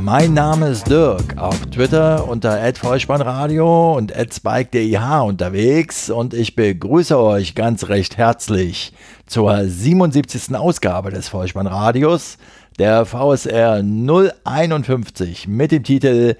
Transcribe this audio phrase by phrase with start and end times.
[0.00, 7.54] Mein Name ist Dirk, auf Twitter unter @vollspannradio und @spike_dih unterwegs und ich begrüße euch
[7.54, 8.92] ganz recht herzlich
[9.26, 10.54] zur 77.
[10.56, 12.38] Ausgabe des Vollspannradios,
[12.78, 16.36] der VSR 051 mit dem Titel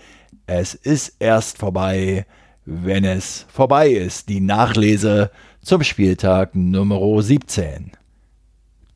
[0.46, 2.26] Es ist erst vorbei,
[2.64, 5.30] wenn es vorbei ist, die Nachlese
[5.60, 7.92] zum Spieltag Nummer 17.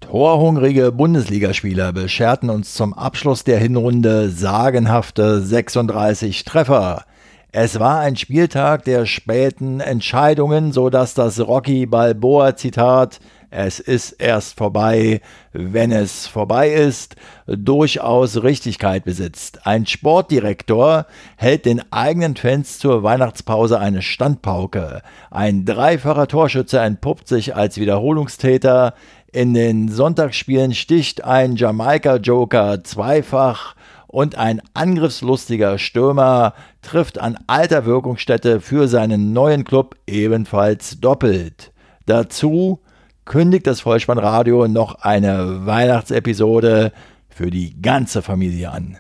[0.00, 7.04] Torhungrige Bundesligaspieler bescherten uns zum Abschluss der Hinrunde sagenhafte 36 Treffer.
[7.50, 13.20] Es war ein Spieltag der späten Entscheidungen, so dass das Rocky Balboa Zitat
[13.51, 15.20] es ist erst vorbei,
[15.52, 19.66] wenn es vorbei ist, durchaus Richtigkeit besitzt.
[19.66, 21.06] Ein Sportdirektor
[21.37, 25.01] hält den eigenen Fans zur Weihnachtspause eine Standpauke.
[25.30, 28.95] Ein dreifacher Torschütze entpuppt sich als Wiederholungstäter.
[29.37, 33.74] In den Sonntagsspielen sticht ein Jamaika-Joker zweifach
[34.06, 41.70] und ein angriffslustiger Stürmer trifft an alter Wirkungsstätte für seinen neuen Club ebenfalls doppelt.
[42.06, 42.80] Dazu
[43.26, 46.93] kündigt das Vollspannradio noch eine Weihnachtsepisode
[47.28, 48.96] für die ganze Familie an.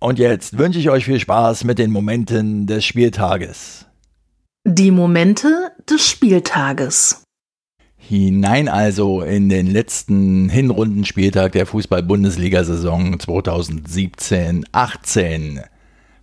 [0.00, 3.86] Und jetzt wünsche ich euch viel Spaß mit den Momenten des Spieltages.
[4.64, 7.22] Die Momente des Spieltages.
[8.08, 15.62] Hinein also in den letzten Hinrundenspieltag der Fußball-Bundesliga-Saison 2017-18.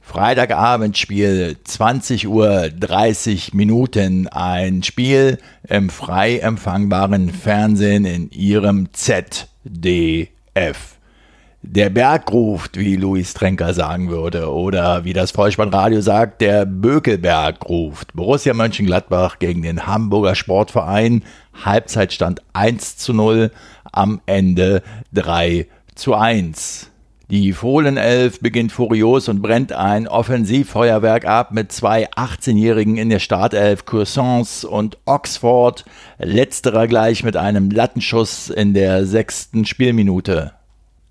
[0.02, 4.28] Freitagabendspiel, 20 Uhr 30 Minuten.
[4.28, 5.38] Ein Spiel
[5.70, 10.95] im frei empfangbaren Fernsehen in Ihrem ZDF.
[11.68, 17.68] Der Berg ruft, wie Luis Trenker sagen würde, oder wie das Vollspannradio sagt, der Bökelberg
[17.68, 18.14] ruft.
[18.14, 21.24] Borussia Mönchengladbach gegen den Hamburger Sportverein.
[21.66, 23.52] Halbzeitstand 1 zu 0,
[23.92, 26.92] am Ende 3 zu 1.
[27.32, 33.86] Die Fohlenelf beginnt furios und brennt ein Offensivfeuerwerk ab mit zwei 18-Jährigen in der Startelf
[33.86, 35.84] Cursons und Oxford,
[36.20, 40.54] letzterer gleich mit einem Lattenschuss in der sechsten Spielminute.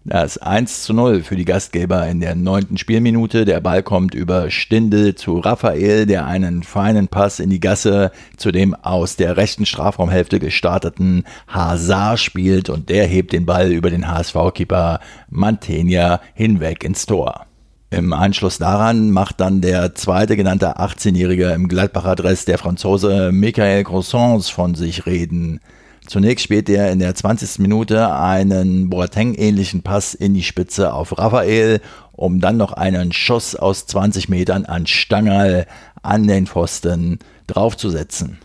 [0.07, 3.47] Das 1 zu 0 für die Gastgeber in der neunten Spielminute.
[3.47, 8.53] Der Ball kommt über Stindel zu Raphael, der einen feinen Pass in die Gasse zu
[8.53, 14.07] dem aus der rechten Strafraumhälfte gestarteten Hazard spielt und der hebt den Ball über den
[14.07, 15.01] HSV-Keeper
[15.31, 17.47] Mantegna hinweg ins Tor.
[17.89, 23.85] Im Anschluss daran macht dann der zweite genannte 18-Jährige im Gladbacher Dress, der Franzose Michael
[23.85, 25.61] Croissants, von sich reden.
[26.07, 27.61] Zunächst spielt er in der 20.
[27.61, 31.81] Minute einen Boateng-ähnlichen Pass in die Spitze auf Raphael,
[32.13, 35.67] um dann noch einen Schuss aus 20 Metern an Stangerl
[36.03, 38.39] an den Pfosten draufzusetzen.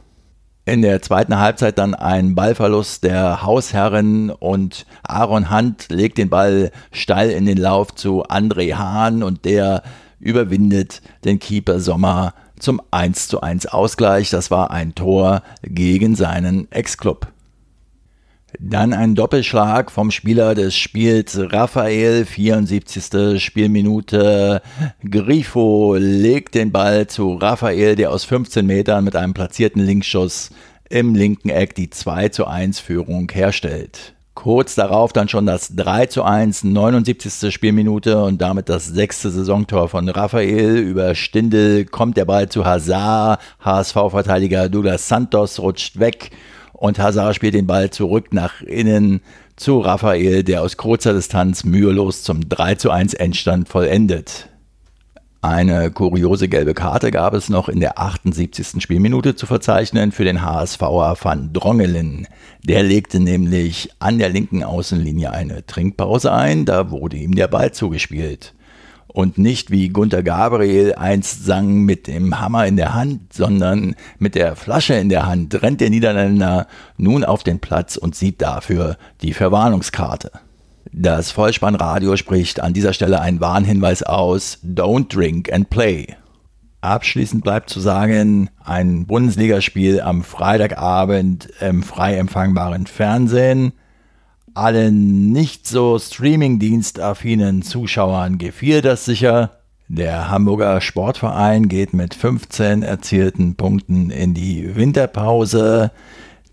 [0.66, 6.72] In der zweiten Halbzeit dann ein Ballverlust der Hausherren und Aaron Hunt legt den Ball
[6.92, 9.84] steil in den Lauf zu André Hahn und der
[10.20, 14.30] überwindet den Keeper Sommer zum 1 zu 1 Ausgleich.
[14.30, 17.28] Das war ein Tor gegen seinen Ex-Club.
[18.58, 23.42] Dann ein Doppelschlag vom Spieler des Spiels Raphael, 74.
[23.44, 24.62] Spielminute.
[25.08, 30.50] Grifo legt den Ball zu Raphael, der aus 15 Metern mit einem platzierten Linksschuss
[30.90, 34.14] im linken Eck die 2 zu 1 Führung herstellt.
[34.34, 37.54] Kurz darauf dann schon das 3 zu 1, 79.
[37.54, 40.78] Spielminute und damit das sechste Saisontor von Raphael.
[40.78, 43.42] Über Stindel kommt der Ball zu Hazard.
[43.60, 46.32] HSV-Verteidiger Douglas Santos rutscht weg
[46.80, 49.22] und Hazard spielt den Ball zurück nach innen
[49.58, 54.48] zu Raphael, der aus kurzer Distanz mühelos zum 3 zu 1 Endstand vollendet.
[55.42, 58.82] Eine kuriose gelbe Karte gab es noch in der 78.
[58.82, 62.28] Spielminute zu verzeichnen für den HSVer van Drongelen.
[62.64, 67.72] Der legte nämlich an der linken Außenlinie eine Trinkpause ein, da wurde ihm der Ball
[67.74, 68.54] zugespielt
[69.12, 74.36] und nicht wie Gunther Gabriel einst sang mit dem Hammer in der Hand, sondern mit
[74.36, 76.68] der Flasche in der Hand rennt der Niederländer
[76.98, 80.32] nun auf den Platz und sieht dafür die Verwarnungskarte.
[80.92, 86.16] Das Vollspannradio spricht an dieser Stelle einen Warnhinweis aus, Don't drink and play.
[86.82, 93.74] Abschließend bleibt zu sagen, ein Bundesligaspiel am Freitagabend im frei empfangbaren Fernsehen
[94.60, 99.52] allen nicht so Streaming-Dienst-affinen Zuschauern gefiel das sicher.
[99.88, 105.92] Der Hamburger Sportverein geht mit 15 erzielten Punkten in die Winterpause.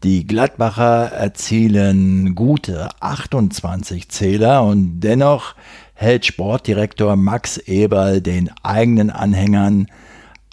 [0.05, 5.57] Die Gladbacher erzielen gute 28 Zähler und dennoch
[5.95, 9.89] hält Sportdirektor Max Eberl den eigenen Anhängern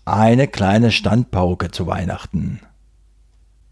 [0.06, 2.62] eine kleine Standpauke zu Weihnachten.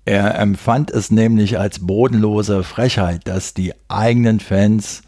[0.06, 5.04] Er empfand es nämlich als bodenlose Frechheit, dass die eigenen Fans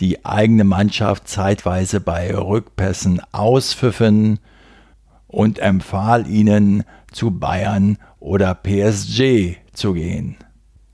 [0.00, 4.38] die eigene Mannschaft zeitweise bei Rückpässen auspfiffen
[5.26, 10.36] und empfahl ihnen, zu Bayern oder PSG zu gehen.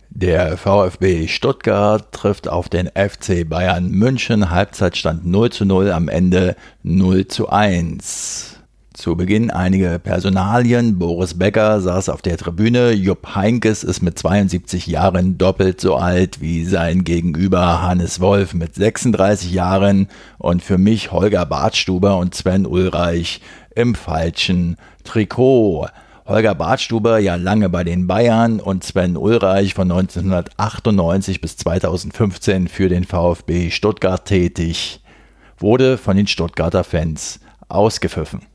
[0.09, 6.55] Der VfB Stuttgart trifft auf den FC Bayern München, Halbzeitstand 0 zu 0, am Ende
[6.83, 8.62] 0 zu 1.
[9.03, 10.97] Zu Beginn einige Personalien.
[10.97, 12.93] Boris Becker saß auf der Tribüne.
[12.93, 18.77] Jupp Heinkes ist mit 72 Jahren doppelt so alt wie sein Gegenüber Hannes Wolf mit
[18.77, 20.07] 36 Jahren.
[20.39, 23.41] Und für mich Holger Bartstuber und Sven Ulreich
[23.75, 25.89] im falschen Trikot.
[26.25, 32.89] Holger Bartstuber ja lange bei den Bayern und Sven Ulreich von 1998 bis 2015 für
[32.89, 35.01] den VfB Stuttgart tätig,
[35.59, 38.52] wurde von den Stuttgarter Fans ausgepfiffen.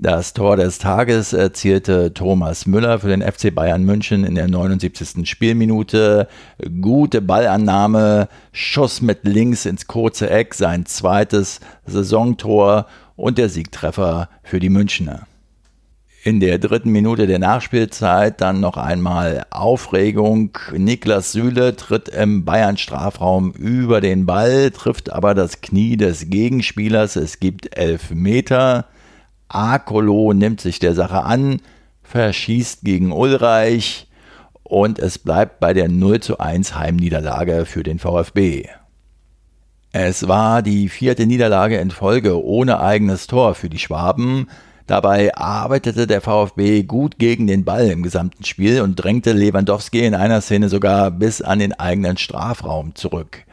[0.00, 5.28] Das Tor des Tages erzielte Thomas Müller für den FC Bayern München in der 79.
[5.28, 6.28] Spielminute.
[6.80, 12.86] Gute Ballannahme, Schuss mit links ins kurze Eck, sein zweites Saisontor
[13.16, 15.26] und der Siegtreffer für die Münchner.
[16.22, 20.56] In der dritten Minute der Nachspielzeit dann noch einmal Aufregung.
[20.76, 27.16] Niklas Süle tritt im Bayern-Strafraum über den Ball, trifft aber das Knie des Gegenspielers.
[27.16, 28.86] Es gibt elf Meter.
[29.48, 31.60] Akolo nimmt sich der Sache an,
[32.02, 34.08] verschießt gegen Ulreich
[34.62, 38.68] und es bleibt bei der 0 zu 1 Heimniederlage für den VfB.
[39.92, 44.48] Es war die vierte Niederlage in Folge ohne eigenes Tor für die Schwaben.
[44.86, 50.14] Dabei arbeitete der VfB gut gegen den Ball im gesamten Spiel und drängte Lewandowski in
[50.14, 53.44] einer Szene sogar bis an den eigenen Strafraum zurück.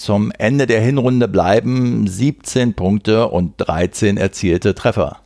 [0.00, 5.18] Zum Ende der Hinrunde bleiben 17 Punkte und 13 erzielte Treffer.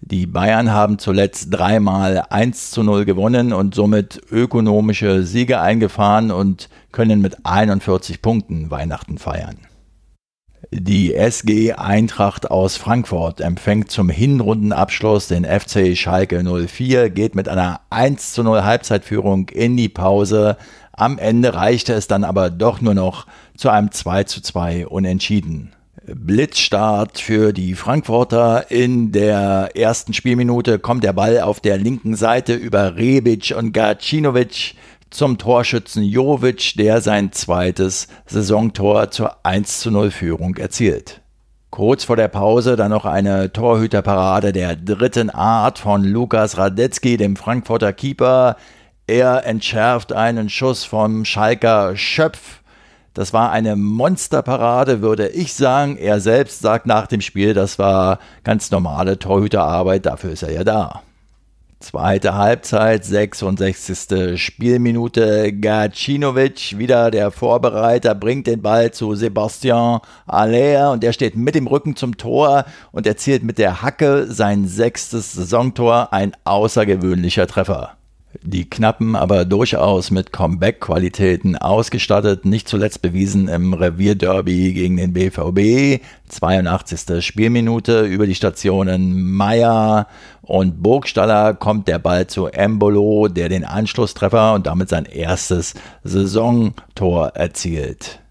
[0.00, 6.68] Die Bayern haben zuletzt dreimal 1 zu 0 gewonnen und somit ökonomische Siege eingefahren und
[6.92, 9.56] können mit 41 Punkten Weihnachten feiern.
[10.76, 17.82] Die SG Eintracht aus Frankfurt empfängt zum Hinrundenabschluss den FC Schalke 04, geht mit einer
[17.90, 20.56] 1 zu 0 Halbzeitführung in die Pause.
[20.90, 25.70] Am Ende reichte es dann aber doch nur noch zu einem 2 zu 2 Unentschieden.
[26.06, 28.70] Blitzstart für die Frankfurter.
[28.70, 34.74] In der ersten Spielminute kommt der Ball auf der linken Seite über Rebic und Gacinovic
[35.14, 41.22] zum Torschützen Jovic, der sein zweites Saisontor zur 1 zu 0 Führung erzielt.
[41.70, 47.36] Kurz vor der Pause dann noch eine Torhüterparade der dritten Art von Lukas Radetzky, dem
[47.36, 48.56] Frankfurter Keeper.
[49.06, 52.60] Er entschärft einen Schuss vom Schalker Schöpf
[53.14, 55.96] das war eine Monsterparade, würde ich sagen.
[55.96, 60.64] Er selbst sagt nach dem Spiel, das war ganz normale Torhüterarbeit, dafür ist er ja
[60.64, 61.02] da.
[61.84, 64.42] Zweite Halbzeit, 66.
[64.42, 65.52] Spielminute.
[65.52, 71.66] Gacinovic, wieder der Vorbereiter, bringt den Ball zu Sebastian Aller und der steht mit dem
[71.66, 77.98] Rücken zum Tor und erzielt mit der Hacke sein sechstes Saisontor, ein außergewöhnlicher Treffer.
[78.42, 86.02] Die Knappen aber durchaus mit Comeback-Qualitäten ausgestattet, nicht zuletzt bewiesen im Revierderby gegen den BVB.
[86.28, 87.24] 82.
[87.24, 90.08] Spielminute über die Stationen Meier
[90.42, 97.28] und Burgstaller kommt der Ball zu Embolo, der den Anschlusstreffer und damit sein erstes Saisontor
[97.28, 98.23] erzielt.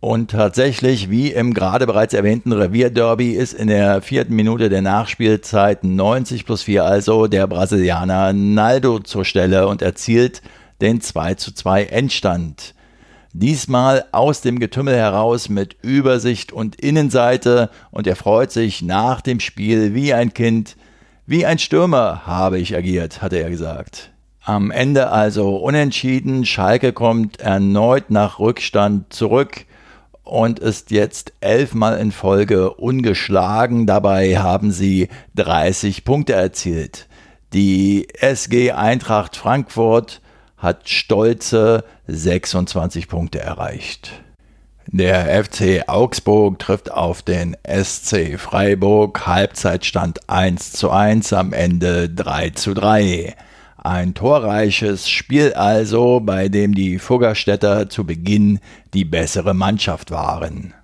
[0.00, 5.84] Und tatsächlich, wie im gerade bereits erwähnten Revierderby, ist in der vierten Minute der Nachspielzeit
[5.84, 10.42] 90 plus 4 also der Brasilianer Naldo zur Stelle und erzielt
[10.82, 12.74] den 2 zu 2 Endstand.
[13.32, 19.40] Diesmal aus dem Getümmel heraus mit Übersicht und Innenseite und er freut sich nach dem
[19.40, 20.76] Spiel wie ein Kind.
[21.26, 24.10] Wie ein Stürmer habe ich agiert, hatte er gesagt.
[24.44, 26.44] Am Ende also unentschieden.
[26.44, 29.66] Schalke kommt erneut nach Rückstand zurück
[30.26, 33.86] und ist jetzt elfmal in Folge ungeschlagen.
[33.86, 37.06] Dabei haben sie 30 Punkte erzielt.
[37.52, 40.20] Die SG Eintracht Frankfurt
[40.58, 44.10] hat stolze 26 Punkte erreicht.
[44.88, 49.26] Der FC Augsburg trifft auf den SC Freiburg.
[49.26, 53.34] Halbzeitstand 1 zu 1, am Ende 3 zu 3.
[53.86, 58.58] Ein torreiches Spiel also, bei dem die Fuggerstädter zu Beginn
[58.94, 60.74] die bessere Mannschaft waren.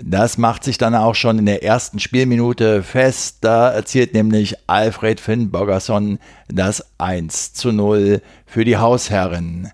[0.00, 3.38] Das macht sich dann auch schon in der ersten Spielminute fest.
[3.40, 9.72] Da erzielt nämlich Alfred Finn Bogerson das 1 zu 0 für die Hausherren.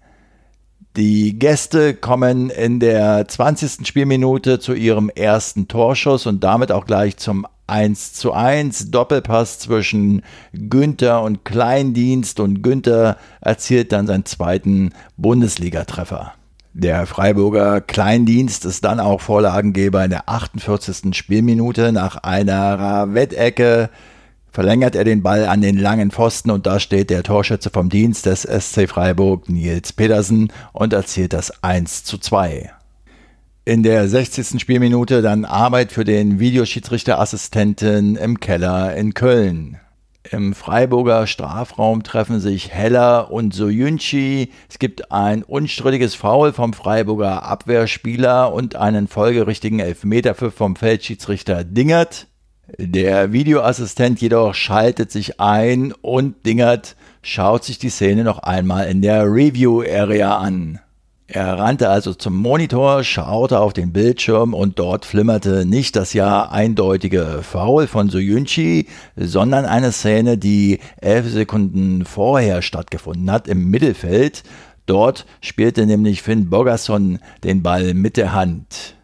[0.97, 3.87] Die Gäste kommen in der 20.
[3.87, 8.91] Spielminute zu ihrem ersten Torschuss und damit auch gleich zum 1 zu 1.
[8.91, 10.21] Doppelpass zwischen
[10.52, 16.35] Günther und Kleindienst und Günther erzielt dann seinen zweiten Bundesligatreffer.
[16.75, 21.17] Der Freiburger Kleindienst ist dann auch Vorlagengeber in der 48.
[21.17, 23.88] Spielminute nach einer Wettecke
[24.50, 28.26] verlängert er den Ball an den langen Pfosten und da steht der Torschütze vom Dienst
[28.26, 32.71] des SC Freiburg, Nils Pedersen, und erzielt das 1 zu 2.
[33.64, 34.61] In der 60.
[34.61, 39.78] Spielminute dann Arbeit für den Videoschiedsrichterassistenten im Keller in Köln.
[40.28, 44.50] Im Freiburger Strafraum treffen sich Heller und Soyunchi.
[44.69, 52.26] Es gibt ein unstrittiges Foul vom Freiburger Abwehrspieler und einen folgerichtigen Elfmeterpfiff vom Feldschiedsrichter Dingert.
[52.78, 59.02] Der Videoassistent jedoch schaltet sich ein und Dingert schaut sich die Szene noch einmal in
[59.02, 60.81] der Review-Area an.
[61.35, 66.51] Er rannte also zum Monitor, schaute auf den Bildschirm und dort flimmerte nicht das ja
[66.51, 68.87] eindeutige Foul von Soyunchi,
[69.17, 74.43] sondern eine Szene, die elf Sekunden vorher stattgefunden hat im Mittelfeld.
[74.85, 78.97] Dort spielte nämlich Finn Bogerson den Ball mit der Hand.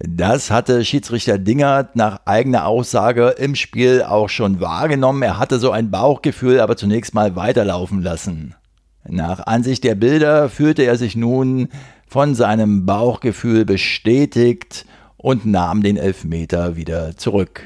[0.00, 5.22] Das hatte Schiedsrichter Dingert nach eigener Aussage im Spiel auch schon wahrgenommen.
[5.22, 8.56] Er hatte so ein Bauchgefühl, aber zunächst mal weiterlaufen lassen.
[9.08, 11.68] Nach Ansicht der Bilder fühlte er sich nun
[12.06, 17.62] von seinem Bauchgefühl bestätigt und nahm den Elfmeter wieder zurück.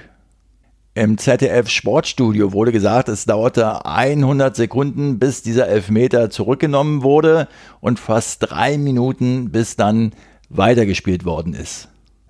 [0.95, 7.49] Im ZDF Sportstudio wurde gesagt, es dauerte 100 Sekunden, bis dieser Elfmeter zurückgenommen wurde
[7.81, 10.13] und fast drei Minuten, bis dann
[10.49, 11.89] weitergespielt worden ist.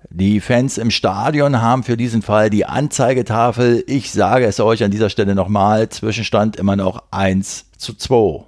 [0.09, 3.83] Die Fans im Stadion haben für diesen Fall die Anzeigetafel.
[3.87, 5.87] Ich sage es euch an dieser Stelle nochmal.
[5.89, 8.46] Zwischenstand immer noch 1 zu 2.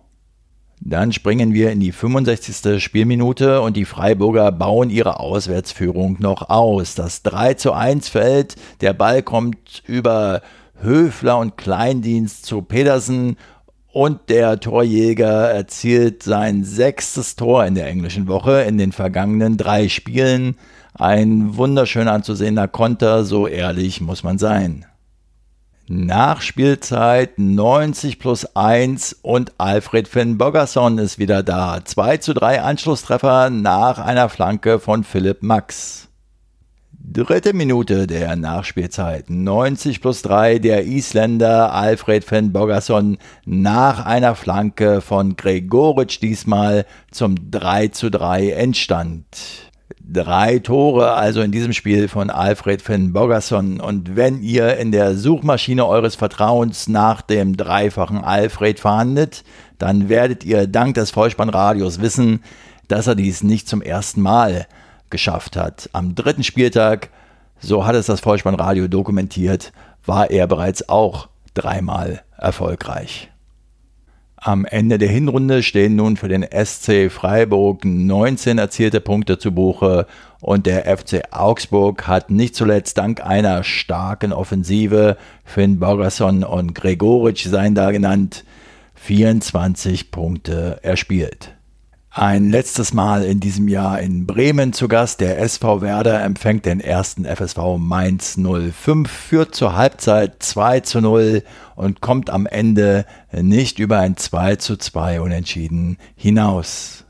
[0.81, 2.81] Dann springen wir in die 65.
[2.81, 6.95] Spielminute und die Freiburger bauen ihre Auswärtsführung noch aus.
[6.95, 10.41] Das 3 zu 1 fällt, der Ball kommt über
[10.81, 13.35] Höfler und Kleindienst zu Pedersen
[13.91, 19.89] und der Torjäger erzielt sein sechstes Tor in der englischen Woche in den vergangenen drei
[19.89, 20.55] Spielen.
[20.93, 24.85] Ein wunderschön anzusehener Konter, so ehrlich muss man sein.
[25.91, 31.83] Nachspielzeit 90 plus 1 und Alfred Finn Bogerson ist wieder da.
[31.83, 36.07] 2 zu 3 Anschlusstreffer nach einer Flanke von Philipp Max.
[36.91, 39.31] Dritte Minute der Nachspielzeit.
[39.31, 47.49] 90 plus 3 der Isländer Alfred Finn Bogerson nach einer Flanke von Gregoritsch diesmal zum
[47.49, 49.68] 3 zu 3 Endstand.
[50.11, 53.79] Drei Tore also in diesem Spiel von Alfred Finn Bogerson.
[53.79, 59.43] Und wenn ihr in der Suchmaschine eures Vertrauens nach dem dreifachen Alfred fahndet,
[59.77, 62.43] dann werdet ihr dank des Vollspannradios wissen,
[62.87, 64.65] dass er dies nicht zum ersten Mal
[65.11, 65.91] geschafft hat.
[65.93, 67.09] Am dritten Spieltag,
[67.59, 69.71] so hat es das Vollspannradio dokumentiert,
[70.07, 73.29] war er bereits auch dreimal erfolgreich.
[74.41, 80.07] Am Ende der Hinrunde stehen nun für den SC Freiburg 19 erzielte Punkte zu Buche
[80.39, 87.47] und der FC Augsburg hat nicht zuletzt dank einer starken Offensive, Finn Borgerson und Gregoritsch
[87.47, 88.45] seien da genannt,
[88.95, 91.58] 24 Punkte erspielt.
[92.11, 95.21] Ein letztes Mal in diesem Jahr in Bremen zu Gast.
[95.21, 101.43] Der SV Werder empfängt den ersten FSV Mainz 05, führt zur Halbzeit 2 zu 0
[101.75, 107.05] und kommt am Ende nicht über ein 2 zu 2 unentschieden hinaus.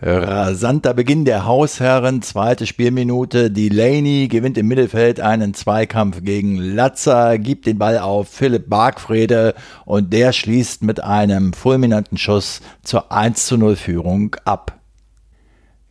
[0.00, 3.50] Rasanter Beginn der Hausherren, zweite Spielminute.
[3.50, 10.12] Delaney gewinnt im Mittelfeld einen Zweikampf gegen Latzer, gibt den Ball auf Philipp Bargfrede und
[10.12, 14.78] der schließt mit einem fulminanten Schuss zur 1 zu 0 Führung ab.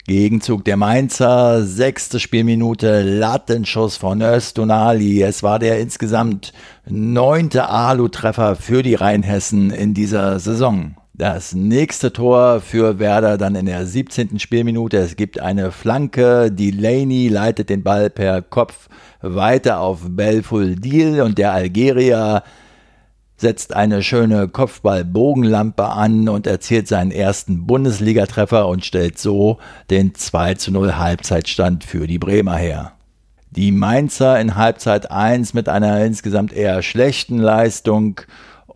[0.06, 5.22] Gegenzug der Mainzer, sechste Spielminute, Lattenschuss von Östonali.
[5.22, 6.54] Es war der insgesamt
[6.86, 10.96] neunte Alu-Treffer für die Rheinhessen in dieser Saison.
[11.18, 14.38] Das nächste Tor für Werder dann in der 17.
[14.38, 14.98] Spielminute.
[14.98, 16.52] Es gibt eine Flanke.
[16.52, 18.88] Delaney leitet den Ball per Kopf
[19.20, 22.44] weiter auf Belful Deal und der Algerier
[23.36, 29.58] setzt eine schöne Kopfballbogenlampe an und erzielt seinen ersten Bundesligatreffer und stellt so
[29.90, 32.92] den 2 zu 0 Halbzeitstand für die Bremer her.
[33.50, 38.20] Die Mainzer in Halbzeit 1 mit einer insgesamt eher schlechten Leistung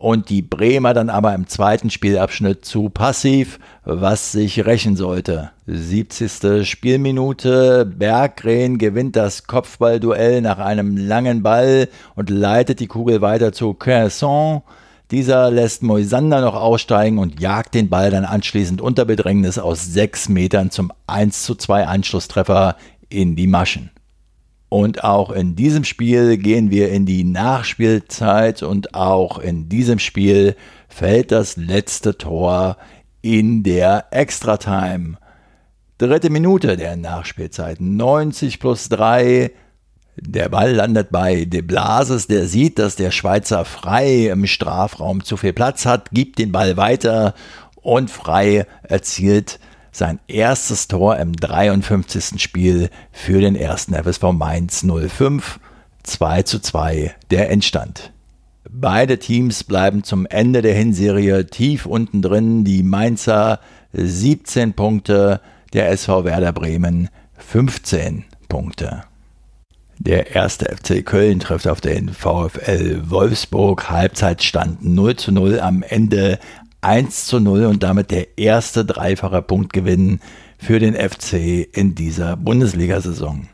[0.03, 5.51] und die Bremer dann aber im zweiten Spielabschnitt zu passiv, was sich rächen sollte.
[5.65, 6.69] 70.
[6.69, 13.75] Spielminute, Berggren gewinnt das Kopfballduell nach einem langen Ball und leitet die Kugel weiter zu
[13.75, 14.63] Quinson.
[15.09, 20.27] Dieser lässt Moisander noch aussteigen und jagt den Ball dann anschließend unter Bedrängnis aus sechs
[20.27, 22.75] Metern zum 1 zu 2 Anschlusstreffer
[23.07, 23.89] in die Maschen.
[24.73, 30.55] Und auch in diesem Spiel gehen wir in die Nachspielzeit und auch in diesem Spiel
[30.89, 32.77] fällt das letzte Tor
[33.21, 35.19] in der Extra-Time.
[35.99, 39.51] Dritte Minute der Nachspielzeit, 90 plus 3.
[40.15, 45.37] Der Ball landet bei De Blases, der sieht, dass der Schweizer frei im Strafraum zu
[45.37, 47.35] viel Platz hat, gibt den Ball weiter
[47.75, 49.59] und frei erzielt
[49.93, 52.41] sein erstes Tor im 53.
[52.41, 55.59] Spiel für den ersten FSV Mainz 05.
[56.03, 58.11] 2 zu 2 der Endstand.
[58.69, 62.65] Beide Teams bleiben zum Ende der Hinserie tief unten drin.
[62.65, 63.59] Die Mainzer
[63.93, 65.41] 17 Punkte,
[65.73, 69.03] der SV Werder Bremen 15 Punkte.
[69.99, 73.89] Der erste FC Köln trifft auf den VfL Wolfsburg.
[73.89, 76.39] Halbzeitstand 0 zu 0 am Ende
[76.83, 80.19] 1 zu 0 und damit der erste dreifache Punktgewinn
[80.57, 83.47] für den FC in dieser Bundesliga-Saison.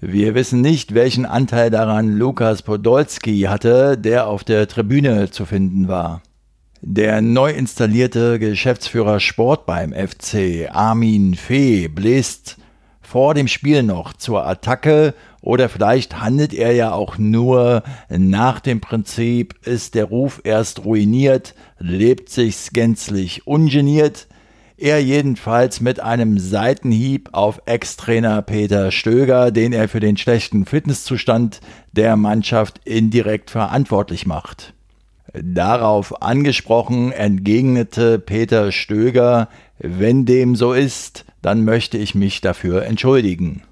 [0.00, 5.86] Wir wissen nicht, welchen Anteil daran Lukas Podolski hatte, der auf der Tribüne zu finden
[5.86, 6.22] war.
[6.80, 12.56] Der neu installierte Geschäftsführer Sport beim FC, Armin Fee, bläst
[13.00, 18.80] vor dem Spiel noch zur Attacke oder vielleicht handelt er ja auch nur nach dem
[18.80, 24.28] Prinzip, ist der Ruf erst ruiniert, lebt sich's gänzlich ungeniert.
[24.78, 31.60] Er jedenfalls mit einem Seitenhieb auf Ex-Trainer Peter Stöger, den er für den schlechten Fitnesszustand
[31.92, 34.74] der Mannschaft indirekt verantwortlich macht.
[35.34, 43.62] Darauf angesprochen entgegnete Peter Stöger, wenn dem so ist, dann möchte ich mich dafür entschuldigen.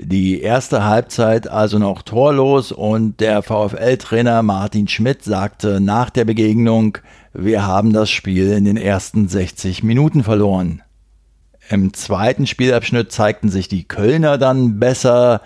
[0.00, 6.98] Die erste Halbzeit also noch torlos und der VfL-Trainer Martin Schmidt sagte nach der Begegnung,
[7.34, 10.82] wir haben das Spiel in den ersten 60 Minuten verloren.
[11.68, 15.42] Im zweiten Spielabschnitt zeigten sich die Kölner dann besser,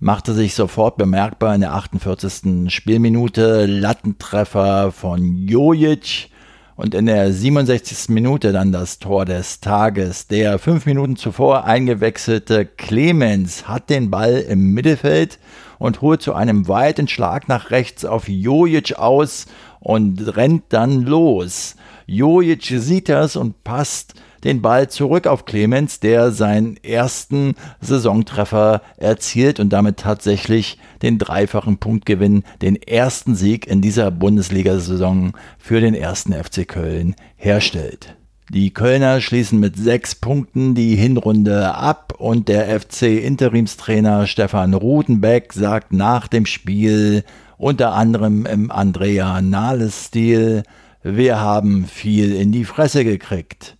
[0.00, 2.70] machte sich sofort bemerkbar in der 48.
[2.70, 6.28] Spielminute Lattentreffer von Jojic
[6.76, 8.08] und in der 67.
[8.08, 10.26] Minute dann das Tor des Tages.
[10.26, 15.38] Der fünf Minuten zuvor eingewechselte Clemens hat den Ball im Mittelfeld
[15.78, 19.46] und holt zu einem weiten Schlag nach rechts auf Jojic aus
[19.80, 21.76] und rennt dann los.
[22.06, 29.58] Jojic sieht das und passt den Ball zurück auf Clemens, der seinen ersten Saisontreffer erzielt
[29.58, 36.32] und damit tatsächlich den dreifachen Punktgewinn, den ersten Sieg in dieser Bundesliga-Saison für den ersten
[36.32, 38.16] FC Köln herstellt.
[38.50, 45.94] Die Kölner schließen mit sechs Punkten die Hinrunde ab und der FC-Interimstrainer Stefan Rutenbeck sagt
[45.94, 47.24] nach dem Spiel
[47.56, 50.64] unter anderem im Andrea Nahles-Stil,
[51.02, 53.76] wir haben viel in die Fresse gekriegt.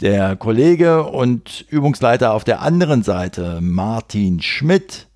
[0.00, 5.08] Der Kollege und Übungsleiter auf der anderen Seite, Martin Schmidt,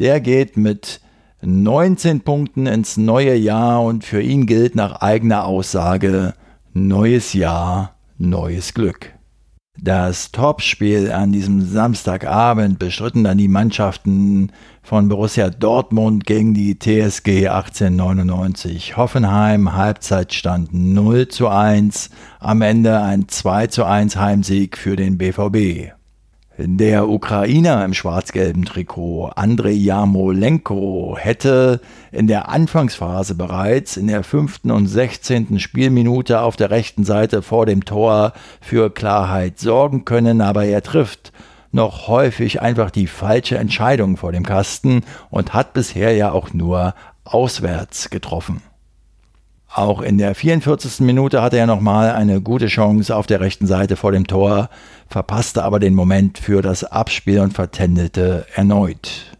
[0.00, 1.00] der geht mit
[1.42, 6.34] 19 Punkten ins neue Jahr und für ihn gilt nach eigener Aussage
[6.72, 9.12] neues Jahr, neues Glück.
[9.82, 14.52] Das Topspiel an diesem Samstagabend bestritten dann die Mannschaften
[14.82, 18.98] von Borussia Dortmund gegen die TSG 1899.
[18.98, 25.92] Hoffenheim Halbzeitstand 0 zu 1, am Ende ein 2 zu 1 Heimsieg für den BVB.
[26.62, 31.80] Der Ukrainer im schwarz-gelben Trikot, Andrei Jarmolenko, hätte
[32.12, 37.64] in der Anfangsphase bereits in der fünften und sechzehnten Spielminute auf der rechten Seite vor
[37.64, 41.32] dem Tor für Klarheit sorgen können, aber er trifft
[41.72, 46.94] noch häufig einfach die falsche Entscheidung vor dem Kasten und hat bisher ja auch nur
[47.24, 48.60] auswärts getroffen.
[49.72, 51.00] Auch in der 44.
[51.00, 54.68] Minute hatte er nochmal eine gute Chance auf der rechten Seite vor dem Tor,
[55.10, 59.36] verpasste aber den Moment für das Abspiel und vertändelte erneut.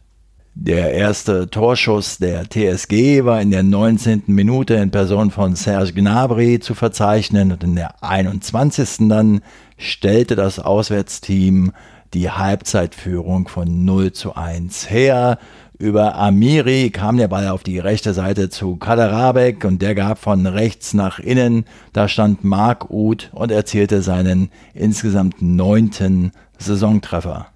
[0.54, 4.24] Der erste Torschuss der TSG war in der 19.
[4.26, 9.08] Minute in Person von Serge Gnabry zu verzeichnen und in der 21.
[9.08, 9.42] dann
[9.78, 11.72] stellte das Auswärtsteam
[12.12, 15.38] die Halbzeitführung von 0 zu 1 her.
[15.80, 20.46] Über Amiri kam der Ball auf die rechte Seite zu Kaderabek und der gab von
[20.46, 21.64] rechts nach innen.
[21.94, 27.46] Da stand Marc Uth und erzielte seinen insgesamt neunten Saisontreffer.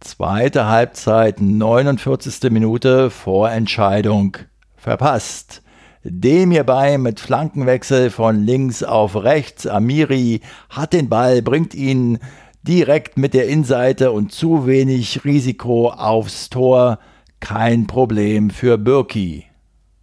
[0.00, 2.50] Zweite Halbzeit, 49.
[2.50, 4.38] Minute, Vorentscheidung
[4.74, 5.60] verpasst.
[6.04, 9.66] dem hierbei mit Flankenwechsel von links auf rechts.
[9.66, 12.18] Amiri hat den Ball, bringt ihn
[12.62, 16.98] direkt mit der Innenseite und zu wenig Risiko aufs Tor.
[17.40, 19.44] Kein Problem für Birki.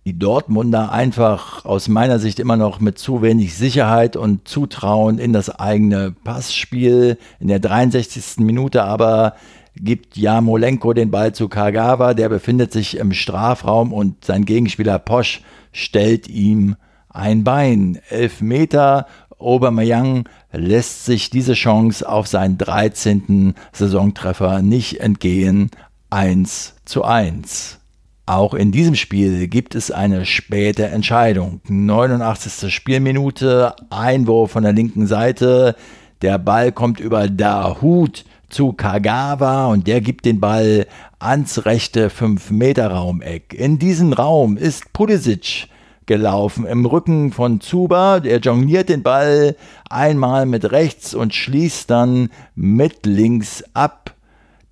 [0.06, 5.34] Die Dortmunder einfach aus meiner Sicht immer noch mit zu wenig Sicherheit und Zutrauen in
[5.34, 7.18] das eigene Passspiel.
[7.40, 8.38] In der 63.
[8.38, 9.36] Minute aber
[9.76, 15.42] gibt Jamolenko den Ball zu Kagawa, der befindet sich im Strafraum und sein Gegenspieler Posch
[15.72, 16.76] stellt ihm
[17.10, 18.00] ein Bein.
[18.10, 19.08] Elf Meter.
[19.38, 23.54] Aubameyang lässt sich diese Chance auf seinen 13.
[23.74, 25.72] Saisontreffer nicht entgehen.
[26.10, 27.80] 1 zu 1.
[28.28, 31.62] Auch in diesem Spiel gibt es eine späte Entscheidung.
[31.68, 32.74] 89.
[32.74, 35.76] Spielminute, Einwurf von der linken Seite.
[36.22, 40.88] Der Ball kommt über Dahut zu Kagawa und der gibt den Ball
[41.20, 43.54] ans rechte 5-Meter-Raumeck.
[43.54, 45.68] In diesen Raum ist Pulisic
[46.06, 48.20] gelaufen im Rücken von Zuba.
[48.20, 49.56] Der jongliert den Ball
[49.90, 54.15] einmal mit rechts und schließt dann mit links ab.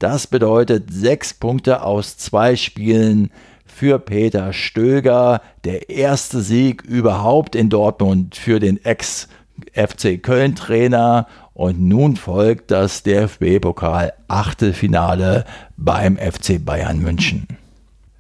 [0.04, 3.32] Das bedeutet sechs Punkte aus zwei Spielen
[3.66, 5.40] für Peter Stöger.
[5.64, 14.12] Der erste Sieg überhaupt in Dortmund für den Ex-FC Köln-Trainer und nun folgt das DFB-Pokal
[14.28, 15.46] Achtelfinale
[15.78, 17.48] beim FC Bayern München.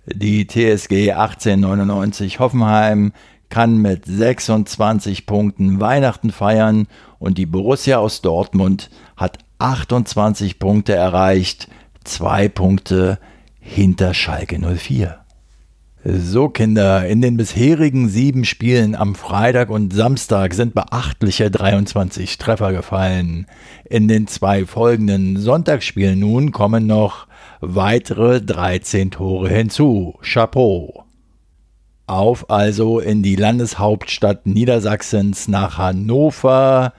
[0.05, 3.11] Die TSG 1899 Hoffenheim
[3.49, 6.87] kann mit 26 Punkten Weihnachten feiern
[7.19, 11.69] und die Borussia aus Dortmund hat 28 Punkte erreicht,
[12.03, 13.17] zwei Punkte
[13.61, 15.19] hinter Schalke 04.
[16.03, 22.73] So, Kinder, in den bisherigen sieben Spielen am Freitag und Samstag sind beachtliche 23 Treffer
[22.73, 23.47] gefallen.
[23.85, 27.27] In den zwei folgenden Sonntagsspielen nun kommen noch
[27.61, 30.15] weitere 13 Tore hinzu.
[30.21, 31.05] Chapeau.
[32.05, 36.91] Auf also in die Landeshauptstadt Niedersachsens nach Hannover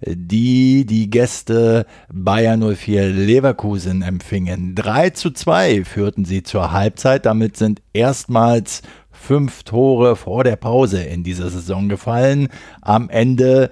[0.00, 4.74] die die Gäste Bayer 04 Leverkusen empfingen.
[4.74, 7.26] 3 zu 2 führten sie zur Halbzeit.
[7.26, 12.48] Damit sind erstmals fünf Tore vor der Pause in dieser Saison gefallen.
[12.80, 13.70] Am Ende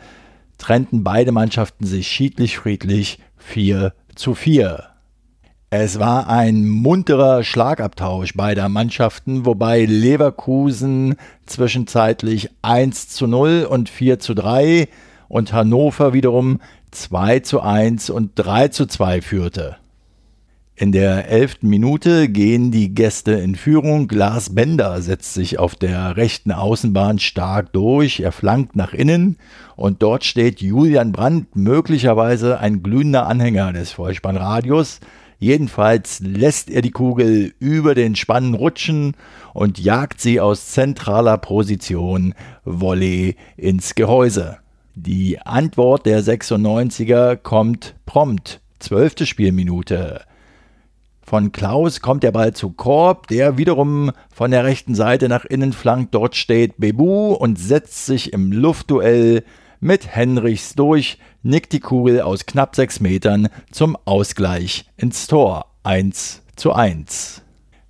[0.59, 4.85] trennten beide Mannschaften sich schiedlich friedlich 4 zu 4.
[5.71, 14.19] Es war ein munterer Schlagabtausch beider Mannschaften, wobei Leverkusen zwischenzeitlich 1 zu 0 und 4
[14.19, 14.89] zu 3
[15.29, 16.61] und Hannover wiederum
[16.91, 19.77] 2 zu 1 und 3 zu 2 führte.
[20.79, 24.11] In der elften Minute gehen die Gäste in Führung.
[24.11, 28.21] Lars Bender setzt sich auf der rechten Außenbahn stark durch.
[28.21, 29.39] Er flankt nach innen
[29.75, 35.01] und dort steht Julian Brandt, möglicherweise ein glühender Anhänger des Vollspannradios.
[35.39, 39.15] Jedenfalls lässt er die Kugel über den Spann rutschen
[39.55, 42.35] und jagt sie aus zentraler Position
[42.67, 44.59] Volley ins Gehäuse.
[44.99, 48.63] Die Antwort der 96er kommt prompt.
[48.79, 50.23] Zwölfte Spielminute.
[51.21, 55.75] Von Klaus kommt der Ball zu Korb, der wiederum von der rechten Seite nach innen
[55.75, 56.15] flankt.
[56.15, 59.45] Dort steht Bebu und setzt sich im Luftduell
[59.81, 65.67] mit Henrichs durch, nickt die Kugel aus knapp sechs Metern zum Ausgleich ins Tor.
[65.83, 67.43] 1 zu 1.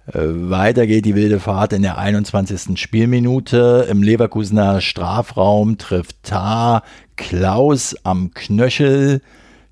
[0.06, 2.78] Äh, weiter geht die wilde Fahrt in der 21.
[2.80, 3.86] Spielminute.
[3.90, 6.82] Im Leverkusener Strafraum trifft Tar
[7.16, 9.20] Klaus am Knöchel.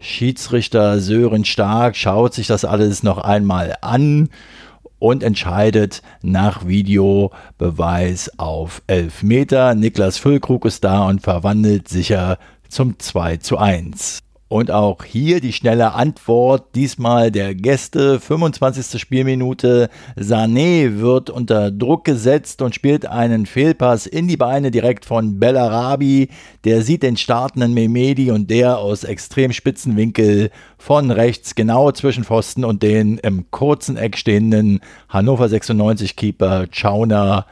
[0.00, 4.28] Schiedsrichter Sören Stark schaut sich das alles noch einmal an
[4.98, 9.74] und entscheidet nach Videobeweis auf 11 Meter.
[9.74, 14.20] Niklas Füllkrug ist da und verwandelt sicher zum 2 zu 1.
[14.54, 19.00] Und auch hier die schnelle Antwort, diesmal der Gäste, 25.
[19.00, 19.90] Spielminute.
[20.16, 26.28] Sané wird unter Druck gesetzt und spielt einen Fehlpass in die Beine direkt von Bellarabi.
[26.62, 32.22] Der sieht den startenden Memedi und der aus extrem spitzen Winkel von rechts genau zwischen
[32.22, 37.46] Pfosten und den im kurzen Eck stehenden Hannover 96 Keeper Chauner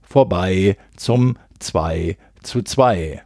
[0.00, 3.25] vorbei zum 2 zu 2.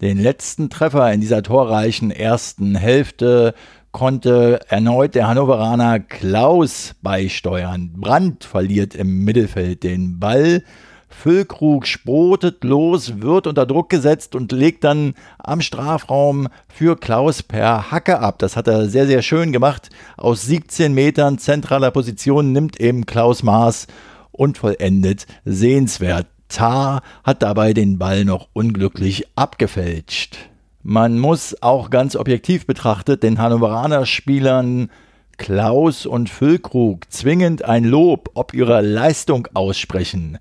[0.00, 3.52] Den letzten Treffer in dieser torreichen ersten Hälfte
[3.90, 7.94] konnte erneut der Hannoveraner Klaus beisteuern.
[7.96, 10.62] Brandt verliert im Mittelfeld den Ball.
[11.08, 17.90] Füllkrug spotet los, wird unter Druck gesetzt und legt dann am Strafraum für Klaus per
[17.90, 18.38] Hacke ab.
[18.38, 19.90] Das hat er sehr, sehr schön gemacht.
[20.16, 23.88] Aus 17 Metern zentraler Position nimmt eben Klaus Maß
[24.30, 30.36] und vollendet sehenswert Tar hat dabei den Ball noch unglücklich abgefälscht.
[30.82, 34.90] Man muss auch ganz objektiv betrachtet den Hannoveraner Spielern
[35.36, 40.38] Klaus und Füllkrug zwingend ein Lob ob ihrer Leistung aussprechen.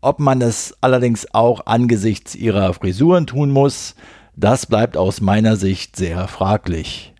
[0.00, 3.94] Ob man es allerdings auch angesichts ihrer Frisuren tun muss,
[4.36, 7.12] das bleibt aus meiner Sicht sehr fraglich.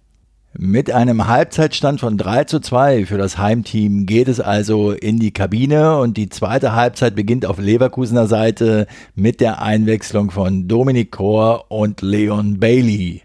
[0.61, 5.31] Mit einem Halbzeitstand von 3 zu 2 für das Heimteam geht es also in die
[5.31, 11.67] Kabine und die zweite Halbzeit beginnt auf Leverkusener Seite mit der Einwechslung von Dominic Kor
[11.69, 13.23] und Leon Bailey.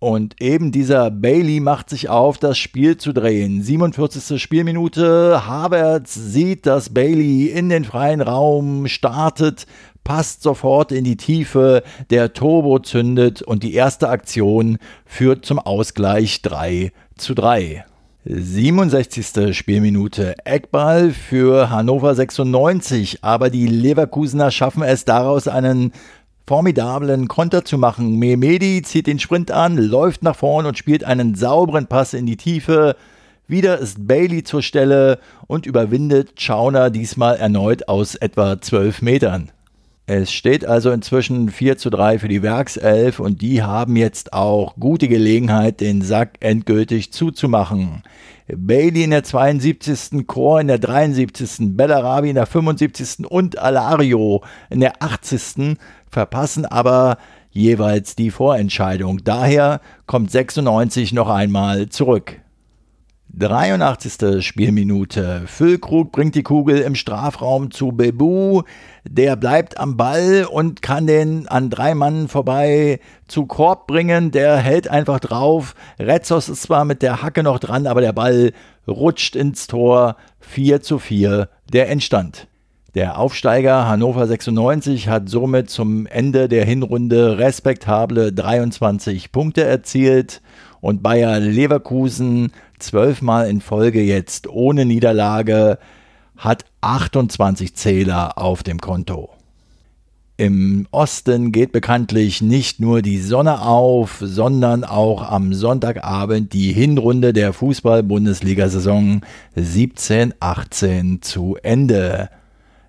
[0.00, 3.62] Und eben dieser Bailey macht sich auf, das Spiel zu drehen.
[3.62, 4.42] 47.
[4.42, 5.46] Spielminute.
[5.46, 9.66] Havertz sieht, dass Bailey in den freien Raum startet,
[10.04, 16.42] passt sofort in die Tiefe, der Turbo zündet und die erste Aktion führt zum Ausgleich
[16.42, 17.84] 3 zu 3.
[18.24, 19.56] 67.
[19.56, 25.92] Spielminute Eckball für Hannover 96, aber die Leverkusener schaffen es daraus einen
[26.46, 28.18] formidablen Konter zu machen.
[28.18, 32.36] Mehmedi zieht den Sprint an, läuft nach vorn und spielt einen sauberen Pass in die
[32.36, 32.96] Tiefe.
[33.46, 39.50] Wieder ist Bailey zur Stelle und überwindet Schauner diesmal erneut aus etwa 12 Metern.
[40.12, 44.74] Es steht also inzwischen 4 zu 3 für die Werkself und die haben jetzt auch
[44.74, 48.02] gute Gelegenheit, den Sack endgültig zuzumachen.
[48.52, 53.24] Bailey in der 72., Chor in der 73., Bellarabi in der 75.
[53.30, 55.76] und Alario in der 80
[56.10, 57.16] verpassen aber
[57.52, 59.22] jeweils die Vorentscheidung.
[59.22, 62.40] Daher kommt 96 noch einmal zurück.
[63.32, 64.44] 83.
[64.44, 65.42] Spielminute.
[65.46, 68.62] Füllkrug bringt die Kugel im Strafraum zu Bebu.
[69.08, 74.30] Der bleibt am Ball und kann den an drei Mann vorbei zu Korb bringen.
[74.32, 75.74] Der hält einfach drauf.
[75.98, 78.52] Retzos ist zwar mit der Hacke noch dran, aber der Ball
[78.88, 80.16] rutscht ins Tor.
[80.40, 82.48] 4 zu 4 der Endstand.
[82.96, 90.42] Der Aufsteiger Hannover 96 hat somit zum Ende der Hinrunde respektable 23 Punkte erzielt
[90.80, 95.78] und Bayer Leverkusen zwölfmal in Folge jetzt ohne Niederlage
[96.36, 99.30] hat 28 Zähler auf dem Konto.
[100.40, 107.34] Im Osten geht bekanntlich nicht nur die Sonne auf, sondern auch am Sonntagabend die Hinrunde
[107.34, 109.20] der Fußball-Bundesliga-Saison
[109.54, 112.30] 17-18 zu Ende.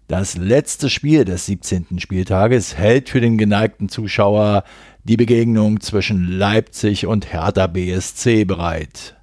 [0.08, 1.99] Das letzte Spiel des 17.
[1.99, 4.63] Spieltages hält für den geneigten Zuschauer
[5.04, 9.17] die Begegnung zwischen Leipzig und Hertha BSC bereit.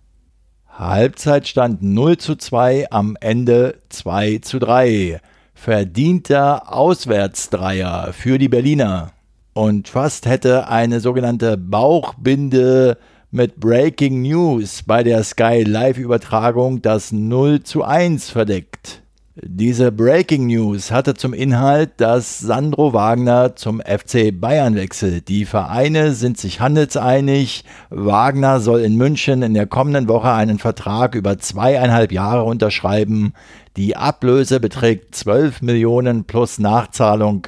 [0.78, 5.20] Halbzeitstand 0 zu 2, am Ende 2 zu 3.
[5.52, 9.10] Verdienter Auswärtsdreier für die Berliner.
[9.54, 12.96] Und fast hätte eine sogenannte Bauchbinde
[13.32, 19.02] mit Breaking News bei der Sky Live-Übertragung das 0 zu 1 verdeckt.
[19.40, 25.28] Diese Breaking News hatte zum Inhalt, dass Sandro Wagner zum FC Bayern wechselt.
[25.28, 27.64] Die Vereine sind sich handelseinig.
[27.88, 33.32] Wagner soll in München in der kommenden Woche einen Vertrag über zweieinhalb Jahre unterschreiben.
[33.76, 37.46] Die Ablöse beträgt 12 Millionen plus Nachzahlung.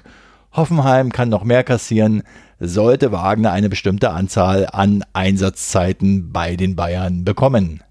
[0.53, 2.23] Hoffenheim kann noch mehr kassieren,
[2.61, 7.83] sollte Wagner eine bestimmte Anzahl an Einsatzzeiten bei den Bayern bekommen.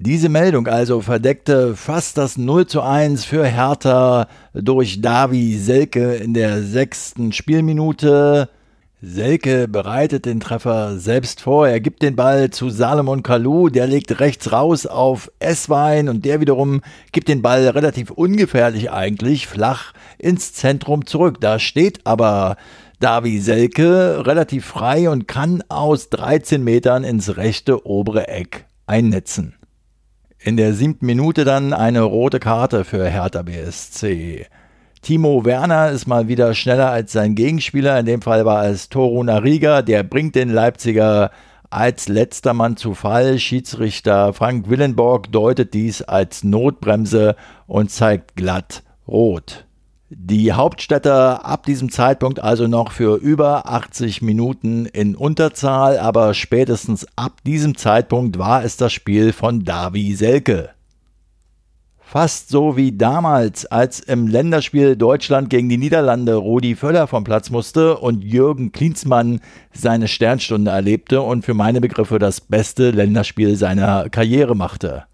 [0.00, 6.34] Diese Meldung also verdeckte fast das 0 zu 1 für Hertha durch Davi Selke in
[6.34, 8.48] der sechsten Spielminute.
[9.00, 11.68] Selke bereitet den Treffer selbst vor.
[11.68, 16.40] Er gibt den Ball zu Salomon Kalou, der legt rechts raus auf Esswein und der
[16.40, 16.80] wiederum
[17.12, 21.40] gibt den Ball relativ ungefährlich eigentlich flach ins Zentrum zurück.
[21.40, 22.56] Da steht aber
[22.98, 29.54] Davi Selke relativ frei und kann aus 13 Metern ins rechte obere Eck einnetzen.
[30.46, 34.44] In der siebten Minute dann eine rote Karte für Hertha BSC.
[35.00, 37.98] Timo Werner ist mal wieder schneller als sein Gegenspieler.
[37.98, 39.80] In dem Fall war es Toru Nariga.
[39.80, 41.30] Der bringt den Leipziger
[41.70, 43.38] als letzter Mann zu Fall.
[43.38, 49.64] Schiedsrichter Frank Willenborg deutet dies als Notbremse und zeigt glatt rot.
[50.16, 57.06] Die Hauptstädter ab diesem Zeitpunkt also noch für über 80 Minuten in Unterzahl, aber spätestens
[57.16, 60.70] ab diesem Zeitpunkt war es das Spiel von Davi Selke.
[61.98, 67.50] Fast so wie damals, als im Länderspiel Deutschland gegen die Niederlande Rudi Völler vom Platz
[67.50, 69.40] musste und Jürgen Klinsmann
[69.72, 75.06] seine Sternstunde erlebte und für meine Begriffe das beste Länderspiel seiner Karriere machte.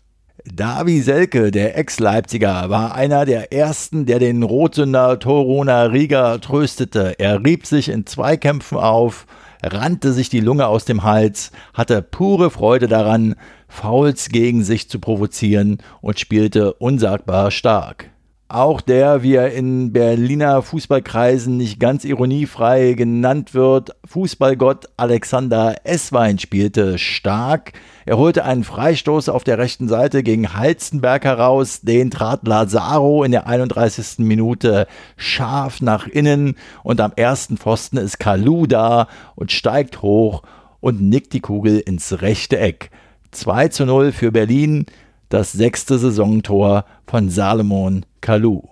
[0.45, 7.15] Davi Selke, der Ex-Leipziger, war einer der ersten, der den Rotsünder Toruna Riga tröstete.
[7.19, 9.27] Er rieb sich in Zweikämpfen auf,
[9.63, 13.35] rannte sich die Lunge aus dem Hals, hatte pure Freude daran,
[13.69, 18.11] Fouls gegen sich zu provozieren und spielte unsagbar stark.
[18.53, 26.41] Auch der, wie er in Berliner Fußballkreisen nicht ganz ironiefrei genannt wird, Fußballgott Alexander Esswein
[26.41, 27.75] spielte stark.
[28.07, 31.83] Er holte einen Freistoß auf der rechten Seite gegen Halzenberg heraus.
[31.83, 34.19] Den trat Lazaro in der 31.
[34.19, 40.43] Minute scharf nach innen und am ersten Pfosten ist Kalu da und steigt hoch
[40.81, 42.91] und nickt die Kugel ins rechte Eck.
[43.31, 44.87] 2 zu 0 für Berlin
[45.31, 48.69] das sechste Saisontor von Salomon Kalou.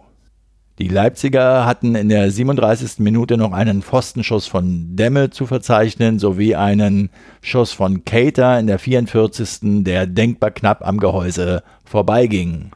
[0.79, 2.99] Die Leipziger hatten in der 37.
[2.99, 8.79] Minute noch einen Pfostenschuss von Demme zu verzeichnen, sowie einen Schuss von Cater in der
[8.79, 9.83] 44.
[9.85, 12.73] der denkbar knapp am Gehäuse vorbeiging.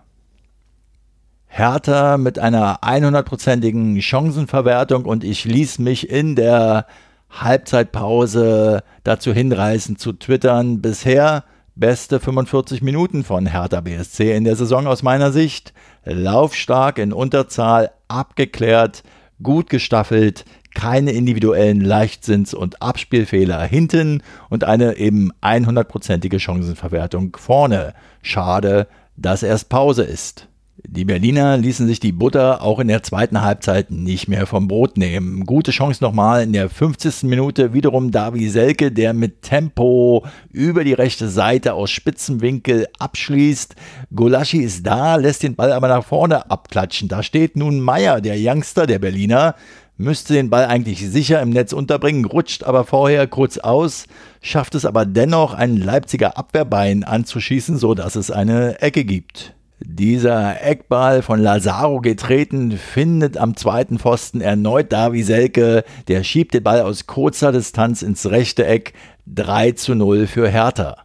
[1.46, 6.86] Hertha mit einer 100%igen Chancenverwertung und ich ließ mich in der
[7.30, 10.80] Halbzeitpause dazu hinreißen zu twittern.
[10.80, 15.72] Bisher Beste 45 Minuten von Hertha BSC in der Saison aus meiner Sicht.
[16.04, 19.02] Laufstark in Unterzahl, abgeklärt,
[19.42, 27.94] gut gestaffelt, keine individuellen Leichtsinns- und Abspielfehler hinten und eine eben 100%ige Chancenverwertung vorne.
[28.20, 30.48] Schade, dass erst Pause ist.
[30.78, 34.96] Die Berliner ließen sich die Butter auch in der zweiten Halbzeit nicht mehr vom Brot
[34.96, 35.44] nehmen.
[35.44, 37.24] Gute Chance nochmal in der 50.
[37.24, 43.74] Minute wiederum Davi Selke, der mit Tempo über die rechte Seite aus Spitzenwinkel abschließt.
[44.14, 47.08] Golaschi ist da, lässt den Ball aber nach vorne abklatschen.
[47.08, 49.54] Da steht nun Meier, der Youngster der Berliner,
[49.98, 54.06] müsste den Ball eigentlich sicher im Netz unterbringen, rutscht aber vorher kurz aus,
[54.40, 59.54] schafft es aber dennoch, ein Leipziger Abwehrbein anzuschießen, so dass es eine Ecke gibt.
[59.84, 65.84] Dieser Eckball von Lazaro getreten, findet am zweiten Pfosten erneut Davi Selke.
[66.08, 68.92] Der schiebt den Ball aus kurzer Distanz ins rechte Eck.
[69.26, 70.98] 3 zu 0 für Hertha.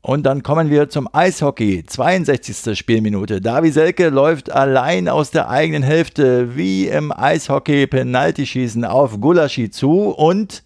[0.00, 1.84] Und dann kommen wir zum Eishockey.
[1.84, 2.76] 62.
[2.76, 3.40] Spielminute.
[3.40, 10.10] Davi Selke läuft allein aus der eigenen Hälfte wie im Eishockey Penaltyschießen auf Gulaschi zu
[10.10, 10.64] und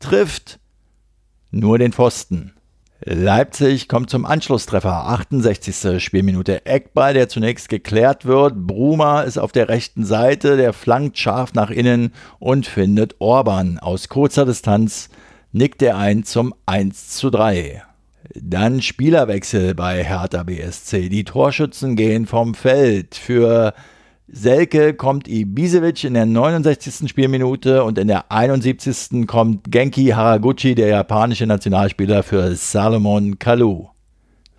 [0.00, 0.58] trifft
[1.50, 2.52] nur den Pfosten.
[3.04, 5.06] Leipzig kommt zum Anschlusstreffer.
[5.06, 6.02] 68.
[6.02, 8.66] Spielminute Eckball, der zunächst geklärt wird.
[8.66, 13.78] Bruma ist auf der rechten Seite, der flankt scharf nach innen und findet Orban.
[13.78, 15.10] Aus kurzer Distanz
[15.52, 17.84] nickt er ein zum 1 zu 3.
[18.34, 21.08] Dann Spielerwechsel bei Hertha BSC.
[21.08, 23.14] Die Torschützen gehen vom Feld.
[23.14, 23.74] Für
[24.30, 27.08] Selke kommt Ibisevic in der 69.
[27.08, 29.26] Spielminute und in der 71.
[29.26, 33.88] kommt Genki Haraguchi, der japanische Nationalspieler für Salomon Kalou.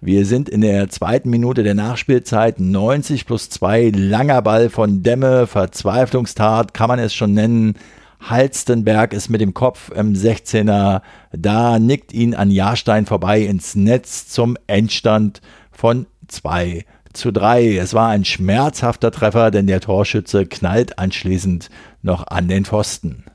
[0.02, 5.46] Wir sind in der zweiten Minute der Nachspielzeit 90 plus 2, langer Ball von Demme,
[5.46, 7.76] Verzweiflungstat kann man es schon nennen.
[8.22, 14.28] Halstenberg ist mit dem Kopf im 16er, da nickt ihn an Jahrstein vorbei ins Netz
[14.30, 17.78] zum Endstand von 2 zu 3.
[17.78, 21.70] Es war ein schmerzhafter Treffer, denn der Torschütze knallt anschließend
[22.02, 23.26] noch an den Pfosten.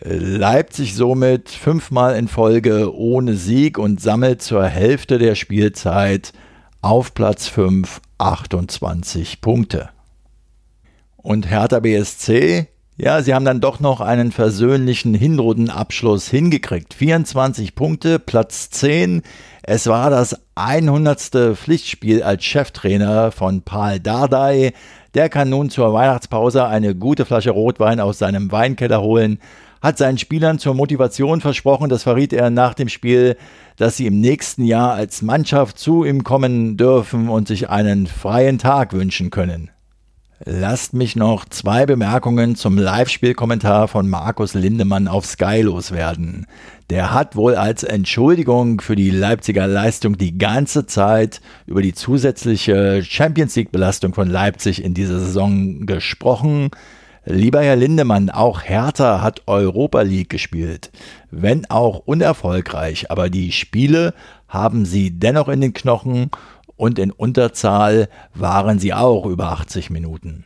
[0.00, 6.32] Leipzig somit fünfmal in Folge ohne Sieg und sammelt zur Hälfte der Spielzeit
[6.80, 9.90] auf Platz 5 28 Punkte.
[11.16, 12.68] Und Hertha BSC,
[13.02, 16.94] ja, sie haben dann doch noch einen versöhnlichen Hinrundenabschluss hingekriegt.
[16.94, 19.22] 24 Punkte, Platz 10
[19.64, 21.56] es war das 100.
[21.56, 24.72] Pflichtspiel als Cheftrainer von Paul Dardai.
[25.14, 29.38] Der kann nun zur Weihnachtspause eine gute Flasche Rotwein aus seinem Weinkeller holen,
[29.80, 33.36] hat seinen Spielern zur Motivation versprochen, das verriet er nach dem Spiel,
[33.76, 38.58] dass sie im nächsten Jahr als Mannschaft zu ihm kommen dürfen und sich einen freien
[38.58, 39.70] Tag wünschen können.
[40.44, 46.48] Lasst mich noch zwei Bemerkungen zum Live-Spielkommentar von Markus Lindemann auf Sky loswerden.
[46.90, 53.04] Der hat wohl als Entschuldigung für die Leipziger Leistung die ganze Zeit über die zusätzliche
[53.04, 56.70] Champions League-Belastung von Leipzig in dieser Saison gesprochen.
[57.24, 60.90] Lieber Herr Lindemann, auch Hertha hat Europa League gespielt.
[61.30, 64.12] Wenn auch unerfolgreich, aber die Spiele
[64.48, 66.30] haben sie dennoch in den Knochen
[66.76, 70.44] und in Unterzahl waren sie auch über 80 Minuten.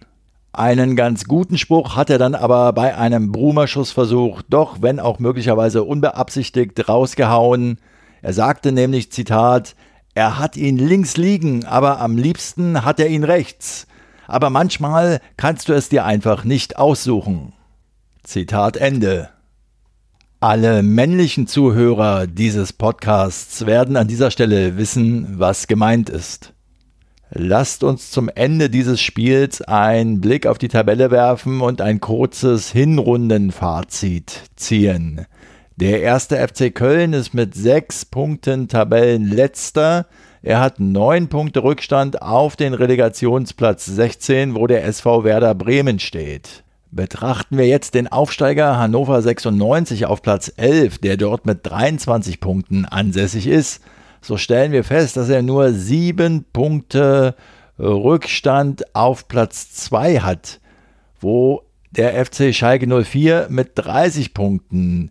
[0.53, 5.85] Einen ganz guten Spruch hat er dann aber bei einem Brumer-Schussversuch doch, wenn auch möglicherweise
[5.85, 7.79] unbeabsichtigt, rausgehauen.
[8.23, 9.77] Er sagte nämlich, Zitat,
[10.15, 13.87] er hat ihn links liegen, aber am liebsten hat er ihn rechts.
[14.27, 17.53] Aber manchmal kannst du es dir einfach nicht aussuchen.
[18.23, 19.29] Zitat Ende.
[20.41, 26.53] Alle männlichen Zuhörer dieses Podcasts werden an dieser Stelle wissen, was gemeint ist.
[27.31, 32.71] Lasst uns zum Ende dieses Spiels einen Blick auf die Tabelle werfen und ein kurzes
[32.71, 35.25] Hinrundenfazit ziehen.
[35.77, 40.05] Der erste FC Köln ist mit sechs Punkten Tabellenletzter.
[40.43, 46.63] Er hat neun Punkte Rückstand auf den Relegationsplatz 16, wo der SV Werder Bremen steht.
[46.91, 52.85] Betrachten wir jetzt den Aufsteiger Hannover 96 auf Platz 11, der dort mit 23 Punkten
[52.85, 53.83] ansässig ist,
[54.21, 57.35] so stellen wir fest, dass er nur sieben Punkte
[57.79, 60.61] Rückstand auf Platz 2 hat,
[61.21, 65.11] wo der FC Schalke 04 mit 30 Punkten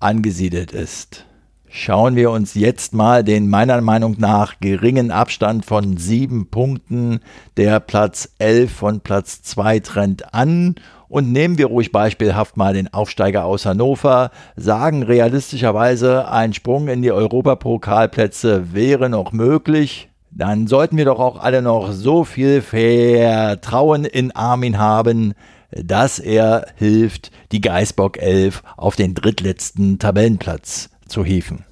[0.00, 1.26] angesiedelt ist.
[1.68, 7.18] Schauen wir uns jetzt mal den meiner Meinung nach geringen Abstand von sieben Punkten
[7.56, 10.76] der Platz 11 von Platz 2 trennt an
[11.14, 17.02] und nehmen wir ruhig beispielhaft mal den Aufsteiger aus Hannover, sagen realistischerweise, ein Sprung in
[17.02, 20.08] die Europapokalplätze wäre noch möglich.
[20.32, 25.34] Dann sollten wir doch auch alle noch so viel Vertrauen in Armin haben,
[25.70, 31.64] dass er hilft, die Geisbock 11 auf den drittletzten Tabellenplatz zu hieven.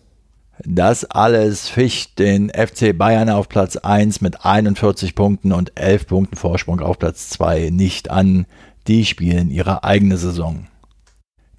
[0.64, 6.36] Das alles ficht den FC Bayern auf Platz 1 mit 41 Punkten und 11 Punkten
[6.36, 8.46] Vorsprung auf Platz 2 nicht an.
[8.88, 10.66] Die spielen ihre eigene Saison.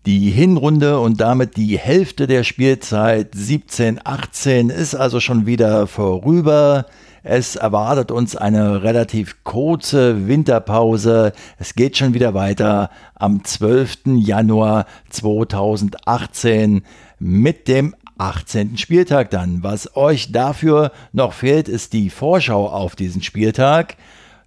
[0.06, 6.86] Die Hinrunde und damit die Hälfte der Spielzeit 17-18 ist also schon wieder vorüber.
[7.24, 11.32] Es erwartet uns eine relativ kurze Winterpause.
[11.58, 14.00] Es geht schon wieder weiter am 12.
[14.18, 16.84] Januar 2018
[17.20, 18.78] mit dem 18.
[18.78, 19.64] Spieltag dann.
[19.64, 23.96] Was euch dafür noch fehlt, ist die Vorschau auf diesen Spieltag.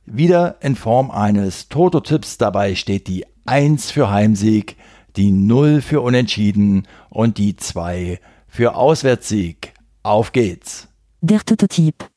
[0.06, 2.38] Wieder in Form eines Toto-Tipps.
[2.38, 4.76] Dabei steht die 1 für Heimsieg,
[5.16, 9.74] die 0 für Unentschieden und die 2 für Auswärtssieg.
[10.04, 10.88] Auf geht's.
[11.20, 12.08] Der Toto-Tipp.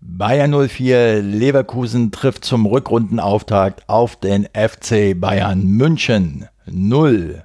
[0.00, 7.42] Bayern 04 Leverkusen trifft zum Rückrundenauftakt auf den FC Bayern München 0.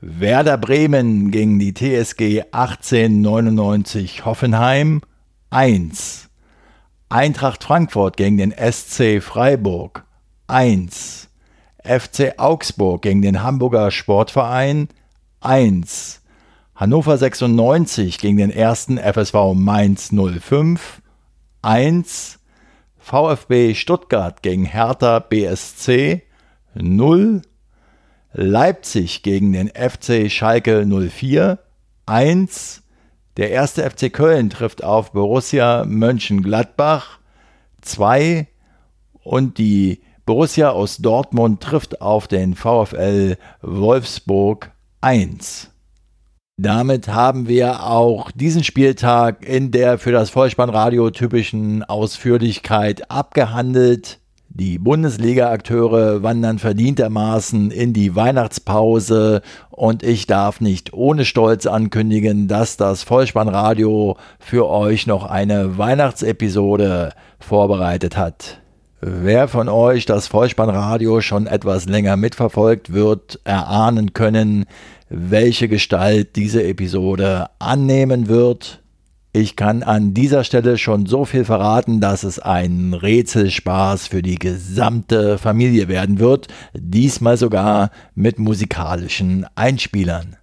[0.00, 5.02] Werder Bremen gegen die TSG 1899 Hoffenheim
[5.50, 6.30] 1.
[7.14, 10.04] Eintracht Frankfurt gegen den SC Freiburg
[10.48, 11.28] 1.
[11.84, 14.88] FC Augsburg gegen den Hamburger Sportverein
[15.40, 16.22] 1.
[16.74, 21.02] Hannover 96 gegen den ersten FSV Mainz 05
[21.62, 22.40] 1.
[22.98, 26.22] VfB Stuttgart gegen Hertha BSC
[26.74, 27.42] 0.
[28.32, 31.60] Leipzig gegen den FC Schalke 04
[32.06, 32.82] 1.
[33.36, 37.18] Der erste FC Köln trifft auf Borussia Mönchengladbach
[37.82, 38.46] 2.
[39.24, 44.70] Und die Borussia aus Dortmund trifft auf den VfL Wolfsburg
[45.00, 45.70] 1.
[46.56, 54.20] Damit haben wir auch diesen Spieltag in der für das Vollspannradio typischen Ausführlichkeit abgehandelt.
[54.56, 62.76] Die Bundesliga-Akteure wandern verdientermaßen in die Weihnachtspause und ich darf nicht ohne Stolz ankündigen, dass
[62.76, 68.60] das Vollspannradio für euch noch eine Weihnachtsepisode vorbereitet hat.
[69.00, 74.66] Wer von euch das Vollspannradio schon etwas länger mitverfolgt, wird erahnen können,
[75.08, 78.83] welche Gestalt diese Episode annehmen wird.
[79.36, 84.36] Ich kann an dieser Stelle schon so viel verraten, dass es ein Rätselspaß für die
[84.36, 90.36] gesamte Familie werden wird, diesmal sogar mit musikalischen Einspielern.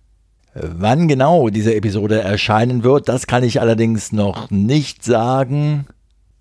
[0.54, 5.88] Wann genau diese Episode erscheinen wird, das kann ich allerdings noch nicht sagen.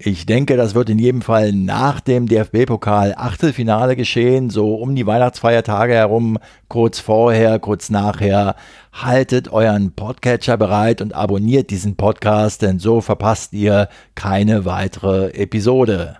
[0.03, 5.07] Ich denke, das wird in jedem Fall nach dem DFB-Pokal Achtelfinale geschehen, so um die
[5.07, 6.38] Weihnachtsfeiertage herum,
[6.68, 8.57] kurz vorher, kurz nachher.
[8.94, 16.19] Haltet euren Podcatcher bereit und abonniert diesen Podcast, denn so verpasst ihr keine weitere Episode.